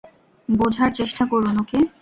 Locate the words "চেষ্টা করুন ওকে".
0.93-1.77